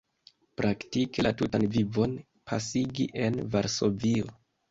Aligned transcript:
Praktike 0.59 1.25
la 1.25 1.31
tutan 1.41 1.65
vivon 1.75 2.15
pasigi 2.51 3.07
en 3.27 3.39
Varsovio. 3.57 4.35